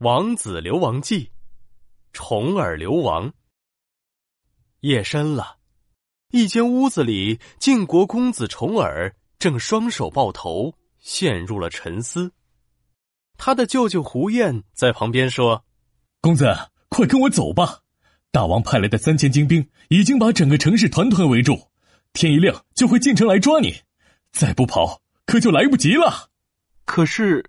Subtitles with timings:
[0.00, 1.30] 王子流亡记，
[2.12, 3.32] 重耳流亡。
[4.80, 5.56] 夜深了，
[6.32, 12.30] 一间屋子里，晋国公子重耳正双手抱头，陷入了沉思。
[13.38, 15.64] 他的舅舅胡彦在旁边说
[16.20, 16.54] ：“公子，
[16.90, 17.80] 快跟我走吧！
[18.30, 21.70] 大王派来的三千精兵已经把整个城市团团围住，
[22.12, 23.80] 天一亮就会进城来抓你，
[24.30, 26.28] 再不跑可就来不及了。”
[26.84, 27.48] 可是，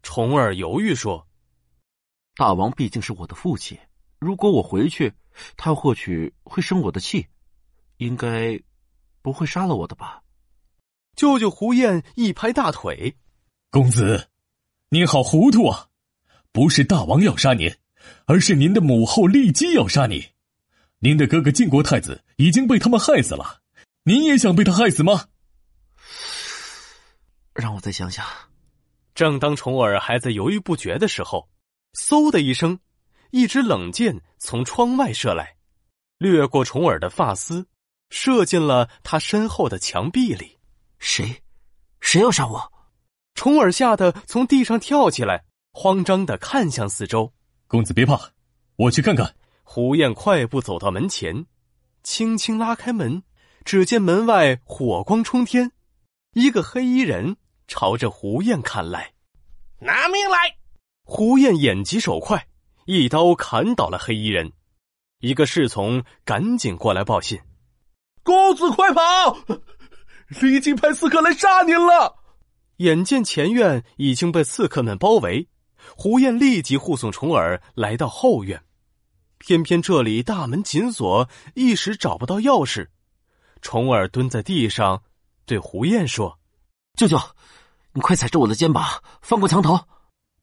[0.00, 1.26] 重耳犹豫说。
[2.40, 3.78] 大王毕竟是我的父亲，
[4.18, 5.12] 如果我回去，
[5.58, 7.26] 他或许会生我的气，
[7.98, 8.58] 应该
[9.20, 10.22] 不会杀了我的吧？
[11.14, 13.14] 舅舅胡彦一拍大腿
[13.70, 14.30] ：“公子，
[14.88, 15.88] 你好糊涂啊！
[16.50, 17.76] 不是大王要杀您，
[18.24, 20.28] 而是您的母后骊姬要杀你。
[21.00, 23.60] 您的哥哥晋国太子已经被他们害死了，
[24.04, 25.26] 您也想被他害死吗？”
[27.52, 28.26] 让我再想想。
[29.14, 31.46] 正当重耳还在犹豫不决的时候。
[31.94, 32.78] 嗖的一声，
[33.30, 35.56] 一支冷箭从窗外射来，
[36.18, 37.66] 掠过重耳的发丝，
[38.10, 40.58] 射进了他身后的墙壁里。
[40.98, 41.42] 谁？
[42.00, 42.72] 谁要杀我？
[43.34, 47.32] 重耳吓得从地上跳起来，慌张的看向四周。
[47.66, 48.32] 公子别怕，
[48.76, 49.34] 我去看看。
[49.62, 51.46] 胡燕快步走到门前，
[52.02, 53.22] 轻轻拉开门，
[53.64, 55.70] 只见门外火光冲天，
[56.32, 57.36] 一个黑衣人
[57.68, 59.14] 朝着胡燕看来。
[59.78, 60.56] 拿命来！
[61.12, 62.46] 胡燕眼疾手快，
[62.84, 64.52] 一刀砍倒了黑衣人。
[65.18, 67.36] 一个侍从赶紧过来报信
[68.22, 69.36] ：“公子快跑！
[70.40, 72.14] 李靖派刺客来杀您了！”
[72.78, 75.48] 眼见前院已经被刺客们包围，
[75.96, 78.62] 胡燕立即护送重耳来到后院。
[79.38, 82.86] 偏偏这里大门紧锁，一时找不到钥匙。
[83.60, 85.02] 重耳蹲在地上，
[85.44, 86.38] 对胡燕说
[86.94, 87.18] ：“舅舅，
[87.94, 89.76] 你快踩着我的肩膀，翻过墙头。”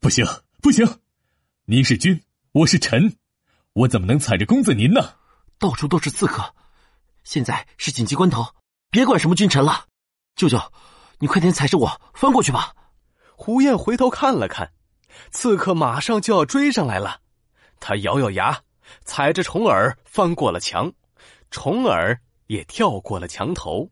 [0.02, 0.26] 不行。
[0.60, 1.00] 不行，
[1.66, 2.20] 您是君，
[2.52, 3.16] 我是臣，
[3.74, 5.14] 我怎么能踩着公子您呢？
[5.60, 6.56] 到处都是刺客，
[7.24, 8.44] 现在是紧急关头，
[8.90, 9.86] 别管什么君臣了。
[10.36, 10.60] 舅舅，
[11.20, 12.74] 你快点踩着我翻过去吧。
[13.36, 14.74] 胡燕回头看了看，
[15.32, 17.22] 刺客马上就要追上来了。
[17.80, 18.64] 他咬咬牙，
[19.06, 20.92] 踩着重耳翻过了墙，
[21.52, 23.92] 重耳也跳过了墙头。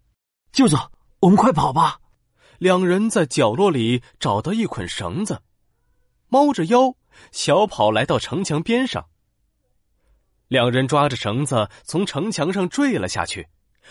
[0.51, 0.75] 舅舅，
[1.19, 1.99] 我们快跑吧！
[2.57, 5.43] 两人在角落里找到一捆绳子。
[6.27, 6.95] 猫着腰，
[7.31, 9.05] 小跑来到城墙边上。
[10.47, 13.47] 两人抓着绳子从城墙上坠了下去，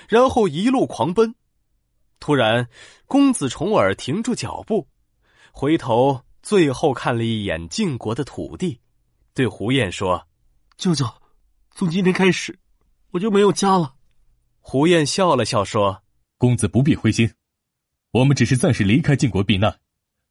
[0.08, 1.34] 然后一路狂奔。
[2.20, 2.68] 突然，
[3.06, 4.88] 公子重耳停住脚步，
[5.52, 8.80] 回头最后看了一眼晋国的土地，
[9.34, 10.26] 对胡燕说
[10.78, 11.06] ：“舅舅，
[11.72, 12.58] 从今天开始，
[13.10, 13.94] 我就没有家了。”
[14.60, 16.02] 胡燕笑了笑说
[16.38, 17.30] ：“公子不必灰心，
[18.12, 19.80] 我们只是暂时离开晋国避难，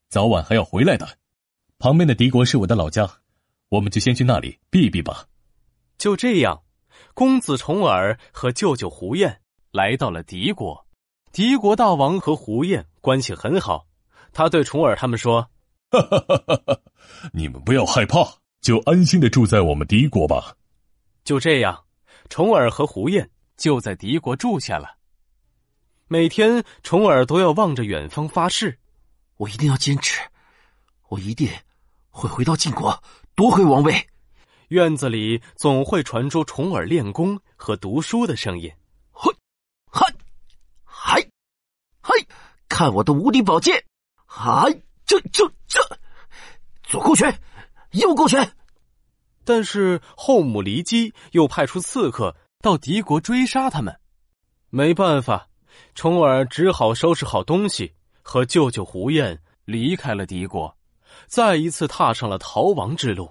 [0.08, 1.18] 早晚还要回来的。”
[1.78, 3.08] 旁边的敌国是我的老家，
[3.68, 5.26] 我们就先去那里避避吧。
[5.98, 6.62] 就这样，
[7.14, 9.40] 公子重耳和舅舅胡彦
[9.70, 10.86] 来到了敌国。
[11.32, 13.86] 敌国大王和胡彦关系很好，
[14.32, 15.50] 他对重耳他们说
[15.90, 16.80] ：“哈哈哈哈哈，
[17.32, 20.56] 你们不要害怕，就安心的住在我们敌国吧。”
[21.24, 21.84] 就这样，
[22.28, 24.96] 重耳和胡彦就在敌国住下了。
[26.06, 28.78] 每天，重耳都要望着远方发誓
[29.38, 30.20] ：“我一定要坚持。”
[31.08, 31.48] 我一定
[32.10, 33.02] 会回到晋国
[33.34, 34.08] 夺回王位。
[34.68, 38.72] 院子里总会传出重耳练功和读书的声音。
[39.12, 39.32] 嘿，
[39.90, 40.14] 嗨，
[40.84, 41.20] 嗨，
[42.00, 42.14] 嗨！
[42.68, 43.84] 看我的无敌宝剑！
[44.26, 45.80] 嗨，这这这，
[46.82, 47.38] 左勾拳，
[47.92, 48.56] 右勾拳。
[49.44, 54.00] 但是后母骊姬又派出刺客到敌国追杀他们，
[54.70, 55.48] 没办法，
[55.94, 60.76] 重耳只好收拾好东西，和舅舅胡彦离开了敌国。
[61.26, 63.30] 再一次踏上了逃亡之路。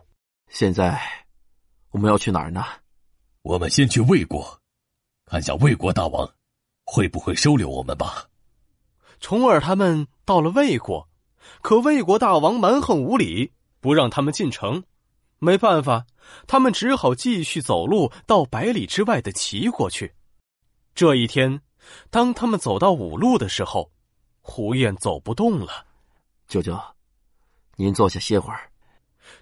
[0.49, 0.99] 现在
[1.91, 2.63] 我们要去哪儿呢？
[3.41, 4.59] 我们先去魏国，
[5.25, 6.33] 看下魏国大王
[6.85, 8.29] 会不会收留我们吧。
[9.19, 11.09] 重耳他们到了魏国，
[11.61, 14.83] 可魏国大王蛮横无理，不让他们进城。
[15.39, 16.05] 没办法，
[16.47, 20.15] 他们只好继续走路到百里之外的齐国去。
[20.95, 21.61] 这一天，
[22.09, 23.91] 当他们走到五路的时候，
[24.41, 25.85] 胡燕走不动了。
[26.47, 26.79] 舅舅。
[27.75, 28.69] 您坐下歇会儿。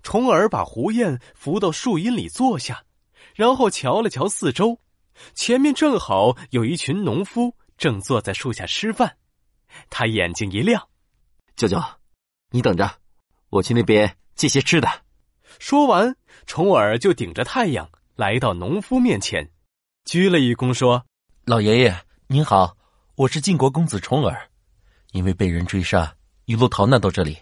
[0.03, 2.83] 重耳把胡燕扶到树荫里坐下，
[3.35, 4.79] 然后瞧了瞧四周，
[5.33, 9.17] 前面正好有一群农夫正坐在树下吃饭。
[9.89, 10.87] 他眼睛一亮
[11.55, 11.81] ：“舅舅，
[12.51, 12.99] 你等着，
[13.49, 14.87] 我去那边借些吃的。”
[15.59, 19.51] 说完，重耳就顶着太阳来到农夫面前，
[20.05, 21.05] 鞠了一躬，说
[21.45, 22.77] ：“老爷爷您好，
[23.15, 24.49] 我是晋国公子重耳，
[25.11, 27.37] 因为被人追杀，一路逃难到这里。”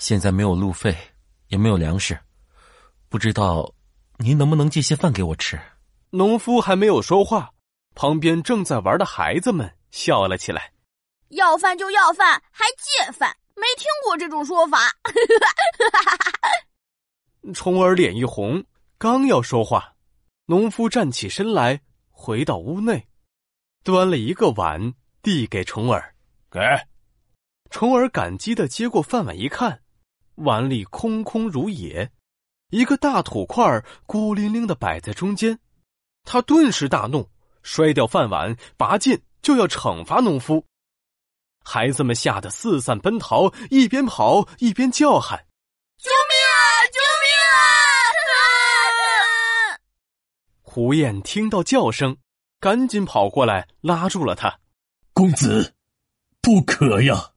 [0.00, 0.96] 现在没有路费，
[1.48, 2.18] 也没有粮食，
[3.10, 3.70] 不知道
[4.16, 5.60] 您能不能借些饭给我吃？
[6.08, 7.50] 农夫还没有说话，
[7.94, 10.72] 旁边正在玩的孩子们笑了起来。
[11.28, 14.78] 要饭就要饭，还借饭，没听过这种说法。
[17.52, 18.64] 虫儿脸一红，
[18.96, 19.96] 刚要说话，
[20.46, 23.06] 农夫站起身来，回到屋内，
[23.84, 26.14] 端了一个碗递给虫儿，
[26.50, 26.58] 给。
[27.68, 29.82] 虫儿感激的接过饭碗一看，
[30.40, 32.10] 碗里空空如也，
[32.70, 35.58] 一个大土块孤零零的摆在中间，
[36.24, 37.28] 他顿时大怒，
[37.62, 40.64] 摔掉饭碗，拔剑就要惩罚农夫。
[41.62, 45.46] 孩子们吓得四散奔逃，一边跑一边叫喊
[46.00, 46.58] ：“救命啊！
[46.86, 47.60] 救命啊！”
[50.62, 52.16] 胡燕听到叫声，
[52.58, 54.60] 赶紧跑过来拉住了他
[55.12, 55.74] ：“公子，
[56.40, 57.32] 不可呀！”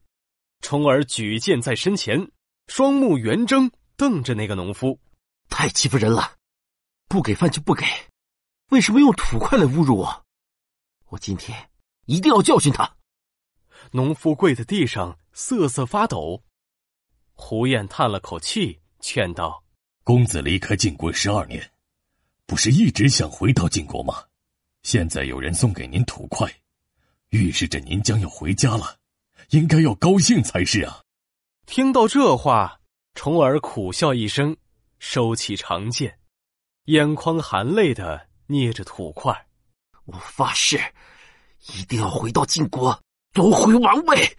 [0.62, 2.32] 虫儿举剑在身前，
[2.68, 5.00] 双目圆睁，瞪着那个农夫，
[5.50, 6.36] 太欺负人了！
[7.08, 7.86] 不给饭就不给，
[8.70, 10.26] 为什么用土块来侮辱我？
[11.10, 11.70] 我今天
[12.06, 12.96] 一定要教训他！
[13.92, 16.44] 农夫跪在地上，瑟瑟发抖。
[17.34, 19.64] 胡燕叹了口气，劝道
[20.04, 21.72] ：“公子离开晋国十二年，
[22.46, 24.24] 不是一直想回到晋国吗？
[24.82, 26.52] 现在有人送给您土块，
[27.30, 28.98] 预示着您将要回家了。”
[29.50, 31.04] 应该要高兴才是啊！
[31.66, 32.80] 听到这话，
[33.14, 34.56] 重耳苦笑一声，
[35.00, 36.20] 收起长剑，
[36.86, 39.48] 眼眶含泪的捏着土块。
[40.06, 40.78] 我发誓，
[41.74, 43.02] 一定要回到晋国
[43.32, 44.38] 夺回王位。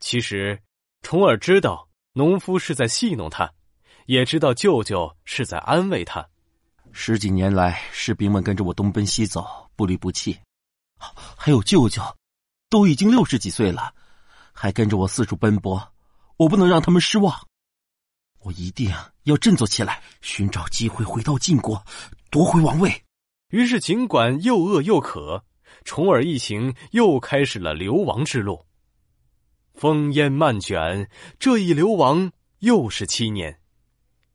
[0.00, 0.60] 其实，
[1.00, 3.50] 重耳知道农夫是在戏弄他，
[4.06, 6.28] 也知道舅舅是在安慰他。
[6.90, 10.38] 十几年来，士兵们跟着我东奔西走，不离不弃。
[10.98, 12.02] 还有舅舅，
[12.68, 13.94] 都已经六十几岁了。
[14.52, 15.91] 还跟着我四处奔波，
[16.36, 17.46] 我不能让他们失望。
[18.40, 18.92] 我一定
[19.24, 21.84] 要振作起来，寻找机会回到晋国，
[22.30, 23.04] 夺回王位。
[23.50, 25.44] 于是，尽管又饿又渴，
[25.84, 28.66] 重耳一行又开始了流亡之路。
[29.78, 31.08] 烽烟漫卷，
[31.38, 33.60] 这一流亡又是七年。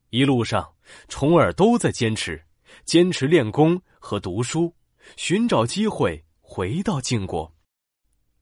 [0.09, 0.73] 一路上，
[1.07, 2.45] 重耳都在坚持，
[2.85, 4.73] 坚持练功和读书，
[5.17, 7.53] 寻找机会回到晋国。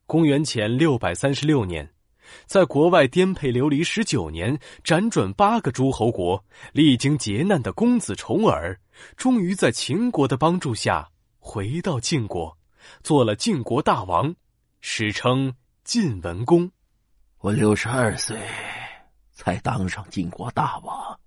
[0.06, 1.95] 公元前六百三十六年，
[2.46, 6.44] 在国外颠沛流离十九年，辗转八个诸侯国，
[6.74, 8.80] 历经劫难的公子重耳，
[9.16, 12.58] 终于在秦国的帮助下回到晋国，
[13.04, 14.34] 做了晋国大王，
[14.82, 16.70] 史称晋文公。
[17.40, 18.38] 我六十二岁
[19.32, 21.20] 才当上晋国大王，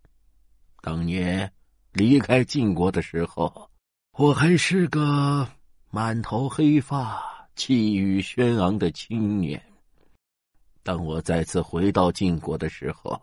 [0.83, 1.53] 当年
[1.93, 3.71] 离开晋国的时候，
[4.17, 5.49] 我还是个
[5.91, 7.27] 满头黑发。
[7.59, 9.61] 气宇轩昂的青年。
[10.83, 13.21] 当我再次回到晋国的时候，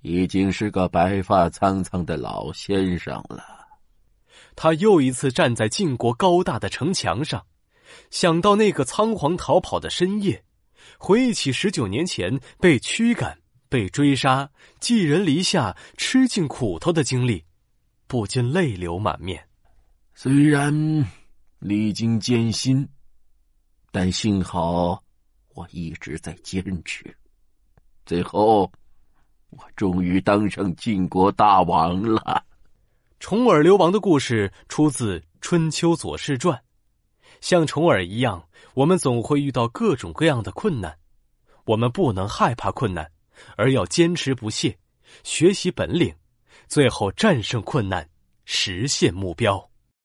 [0.00, 3.42] 已经是个白发苍苍的老先生了。
[4.54, 7.46] 他又一次站在晋国高大的城墙上，
[8.10, 10.44] 想到那个仓皇逃跑的深夜，
[10.98, 13.38] 回忆起十九年前被驱赶、
[13.68, 17.44] 被追杀、寄人篱下、吃尽苦头的经历，
[18.06, 19.48] 不禁泪流满面。
[20.14, 21.06] 虽然
[21.58, 22.88] 历经艰辛。
[23.94, 25.04] 但幸好，
[25.54, 27.14] 我一直在坚持。
[28.04, 28.70] 最后，
[29.50, 32.44] 我终于当上晋国大王了。
[33.20, 36.58] 重耳流亡的故事出自《春秋左氏传》。
[37.40, 40.96] 像重耳一样，我们总会遇到各种各样的困难，
[41.64, 43.10] 我们不能害怕困难，
[43.56, 44.78] 而要坚持不懈，
[45.24, 46.14] 学习本领，
[46.68, 48.08] 最后战胜困难，
[48.44, 49.71] 实现目标。